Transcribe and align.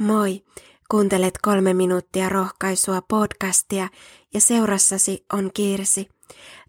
Moi! 0.00 0.42
Kuuntelet 0.90 1.38
kolme 1.42 1.74
minuuttia 1.74 2.28
rohkaisua 2.28 3.02
podcastia 3.02 3.88
ja 4.34 4.40
seurassasi 4.40 5.24
on 5.32 5.50
Kirsi. 5.54 6.08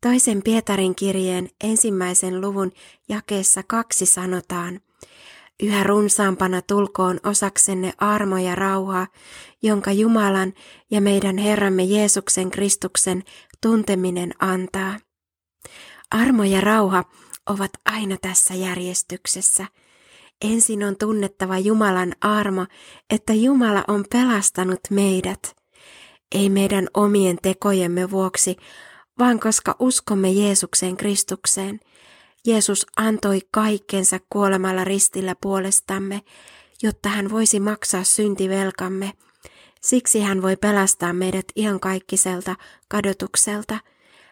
Toisen 0.00 0.42
Pietarin 0.42 0.94
kirjeen 0.94 1.48
ensimmäisen 1.64 2.40
luvun 2.40 2.72
jakeessa 3.08 3.62
kaksi 3.62 4.06
sanotaan. 4.06 4.80
Yhä 5.62 5.84
runsaampana 5.84 6.62
tulkoon 6.62 7.20
osaksenne 7.24 7.92
armo 7.98 8.36
ja 8.36 8.54
rauha, 8.54 9.06
jonka 9.62 9.92
Jumalan 9.92 10.52
ja 10.90 11.00
meidän 11.00 11.38
Herramme 11.38 11.84
Jeesuksen 11.84 12.50
Kristuksen 12.50 13.22
tunteminen 13.62 14.32
antaa. 14.38 14.98
Armo 16.10 16.44
ja 16.44 16.60
rauha 16.60 17.04
ovat 17.46 17.70
aina 17.84 18.16
tässä 18.22 18.54
järjestyksessä– 18.54 19.66
Ensin 20.44 20.84
on 20.84 20.96
tunnettava 20.96 21.58
Jumalan 21.58 22.12
armo, 22.20 22.66
että 23.10 23.32
Jumala 23.32 23.84
on 23.88 24.04
pelastanut 24.10 24.80
meidät. 24.90 25.56
Ei 26.34 26.50
meidän 26.50 26.88
omien 26.94 27.38
tekojemme 27.42 28.10
vuoksi, 28.10 28.56
vaan 29.18 29.40
koska 29.40 29.76
uskomme 29.78 30.30
Jeesukseen 30.30 30.96
Kristukseen. 30.96 31.80
Jeesus 32.46 32.86
antoi 32.96 33.40
kaikkensa 33.50 34.18
kuolemalla 34.30 34.84
ristillä 34.84 35.36
puolestamme, 35.40 36.22
jotta 36.82 37.08
hän 37.08 37.30
voisi 37.30 37.60
maksaa 37.60 38.04
syntivelkamme. 38.04 39.12
Siksi 39.80 40.20
hän 40.20 40.42
voi 40.42 40.56
pelastaa 40.56 41.12
meidät 41.12 41.46
iankaikkiselta 41.56 42.56
kadotukselta. 42.88 43.78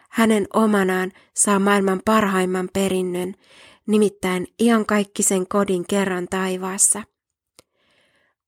Hänen 0.09 0.47
omanaan 0.53 1.11
saa 1.33 1.59
maailman 1.59 2.01
parhaimman 2.05 2.69
perinnön, 2.73 3.35
nimittäin 3.87 4.47
iankaikkisen 4.59 5.47
kodin 5.47 5.87
kerran 5.87 6.27
taivaassa. 6.29 7.03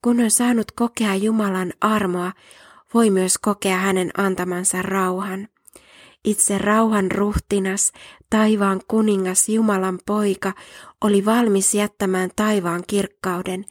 Kun 0.03 0.19
on 0.19 0.31
saanut 0.31 0.71
kokea 0.71 1.15
Jumalan 1.15 1.73
armoa, 1.81 2.31
voi 2.93 3.09
myös 3.09 3.37
kokea 3.37 3.77
hänen 3.77 4.11
antamansa 4.17 4.81
rauhan. 4.81 5.47
Itse 6.25 6.57
rauhan 6.57 7.11
ruhtinas, 7.11 7.91
taivaan 8.29 8.81
kuningas 8.87 9.49
Jumalan 9.49 9.99
poika, 10.05 10.53
oli 11.01 11.25
valmis 11.25 11.73
jättämään 11.73 12.29
taivaan 12.35 12.83
kirkkauden. 12.87 13.65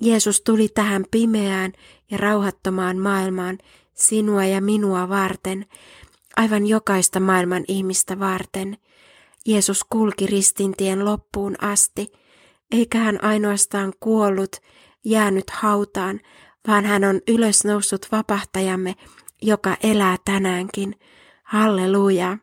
Jeesus 0.00 0.40
tuli 0.40 0.68
tähän 0.68 1.04
pimeään 1.10 1.72
ja 2.10 2.18
rauhattomaan 2.18 2.98
maailmaan 2.98 3.58
sinua 3.94 4.44
ja 4.44 4.60
minua 4.60 5.08
varten, 5.08 5.66
aivan 6.36 6.66
jokaista 6.66 7.20
maailman 7.20 7.64
ihmistä 7.68 8.18
varten– 8.18 8.76
Jeesus 9.46 9.84
kulki 9.90 10.26
ristintien 10.26 11.04
loppuun 11.04 11.54
asti, 11.60 12.12
eikä 12.70 12.98
hän 12.98 13.24
ainoastaan 13.24 13.92
kuollut, 14.00 14.56
jäänyt 15.04 15.50
hautaan, 15.50 16.20
vaan 16.68 16.84
hän 16.84 17.04
on 17.04 17.20
ylösnoussut 17.28 18.06
vapahtajamme, 18.12 18.94
joka 19.42 19.76
elää 19.82 20.16
tänäänkin. 20.24 20.94
Halleluja! 21.42 22.38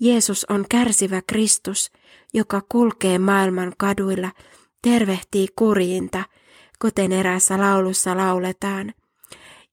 Jeesus 0.00 0.46
on 0.48 0.64
kärsivä 0.70 1.22
Kristus, 1.26 1.92
joka 2.34 2.62
kulkee 2.68 3.18
maailman 3.18 3.72
kaduilla, 3.78 4.32
tervehtii 4.82 5.48
kurjinta, 5.56 6.24
kuten 6.80 7.12
eräässä 7.12 7.58
laulussa 7.58 8.16
lauletaan. 8.16 8.94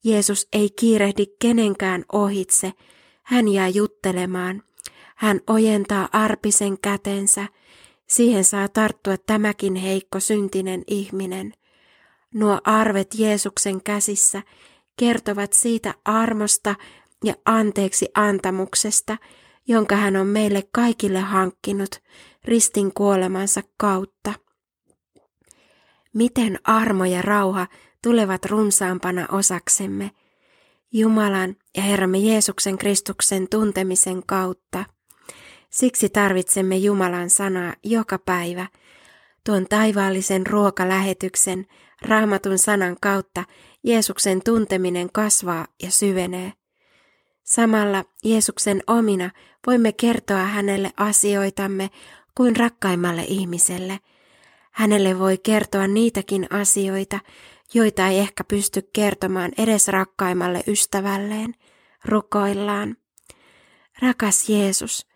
Jeesus 0.03 0.47
ei 0.53 0.69
kiirehdi 0.69 1.25
kenenkään 1.41 2.05
ohitse, 2.13 2.73
hän 3.23 3.47
jää 3.47 3.67
juttelemaan, 3.67 4.63
hän 5.19 5.39
ojentaa 5.47 6.09
arpisen 6.11 6.79
kätensä, 6.79 7.47
siihen 8.07 8.43
saa 8.43 8.67
tarttua 8.67 9.17
tämäkin 9.17 9.75
heikko 9.75 10.19
syntinen 10.19 10.83
ihminen. 10.87 11.53
Nuo 12.33 12.61
arvet 12.63 13.07
Jeesuksen 13.17 13.83
käsissä 13.83 14.41
kertovat 14.99 15.53
siitä 15.53 15.93
armosta 16.05 16.75
ja 17.23 17.33
anteeksi 17.45 18.07
antamuksesta, 18.15 19.17
jonka 19.67 19.95
hän 19.95 20.15
on 20.15 20.27
meille 20.27 20.63
kaikille 20.71 21.19
hankkinut 21.19 22.01
ristin 22.45 22.93
kuolemansa 22.93 23.61
kautta. 23.77 24.33
Miten 26.13 26.59
armo 26.63 27.05
ja 27.05 27.21
rauha 27.21 27.67
tulevat 28.03 28.45
runsaampana 28.45 29.27
osaksemme 29.31 30.11
Jumalan 30.93 31.55
ja 31.77 31.83
Herramme 31.83 32.17
Jeesuksen 32.17 32.77
Kristuksen 32.77 33.47
tuntemisen 33.49 34.23
kautta. 34.25 34.85
Siksi 35.69 36.09
tarvitsemme 36.09 36.77
Jumalan 36.77 37.29
sanaa 37.29 37.73
joka 37.83 38.19
päivä. 38.19 38.67
Tuon 39.45 39.65
taivaallisen 39.69 40.47
ruokalähetyksen, 40.47 41.65
raamatun 42.01 42.57
sanan 42.57 42.97
kautta 43.01 43.43
Jeesuksen 43.83 44.41
tunteminen 44.45 45.09
kasvaa 45.13 45.67
ja 45.83 45.91
syvenee. 45.91 46.53
Samalla 47.43 48.05
Jeesuksen 48.23 48.83
omina 48.87 49.29
voimme 49.67 49.91
kertoa 49.91 50.37
hänelle 50.45 50.91
asioitamme 50.97 51.89
kuin 52.35 52.55
rakkaimmalle 52.55 53.23
ihmiselle. 53.27 53.99
Hänelle 54.71 55.19
voi 55.19 55.37
kertoa 55.37 55.87
niitäkin 55.87 56.47
asioita, 56.49 57.19
joita 57.73 58.07
ei 58.07 58.19
ehkä 58.19 58.43
pysty 58.43 58.89
kertomaan 58.93 59.51
edes 59.57 59.87
rakkaimmalle 59.87 60.63
ystävälleen. 60.67 61.55
Rukoillaan. 62.05 62.97
Rakas 64.01 64.49
Jeesus, 64.49 65.08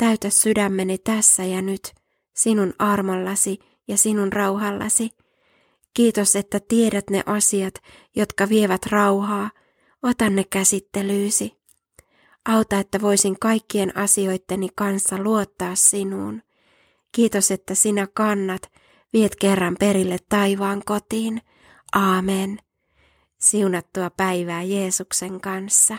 Täytä 0.00 0.30
sydämeni 0.30 0.98
tässä 0.98 1.44
ja 1.44 1.62
nyt 1.62 1.92
sinun 2.34 2.74
armollasi 2.78 3.58
ja 3.88 3.96
sinun 3.96 4.32
rauhallasi. 4.32 5.10
Kiitos, 5.94 6.36
että 6.36 6.60
tiedät 6.68 7.10
ne 7.10 7.22
asiat, 7.26 7.74
jotka 8.16 8.48
vievät 8.48 8.86
rauhaa. 8.86 9.50
Ota 10.02 10.30
ne 10.30 10.44
käsittelyysi. 10.44 11.56
Auta, 12.48 12.78
että 12.78 13.00
voisin 13.00 13.38
kaikkien 13.40 13.96
asioitteni 13.96 14.68
kanssa 14.74 15.18
luottaa 15.18 15.74
sinuun. 15.74 16.42
Kiitos, 17.12 17.50
että 17.50 17.74
sinä 17.74 18.06
kannat, 18.14 18.62
viet 19.12 19.36
kerran 19.36 19.76
perille 19.80 20.16
taivaan 20.28 20.82
kotiin. 20.86 21.42
Aamen. 21.92 22.58
Siunattua 23.38 24.10
päivää 24.10 24.62
Jeesuksen 24.62 25.40
kanssa. 25.40 25.98